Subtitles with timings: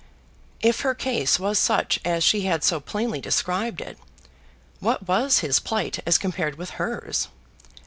[0.61, 3.99] If her case was such as she had so plainly described it,
[4.79, 7.27] what was his plight as compared with hers?